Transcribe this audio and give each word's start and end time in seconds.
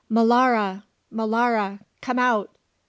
"Molara, 0.09 0.81
Molara, 1.13 1.79
come 2.01 2.17
out! 2.17 2.49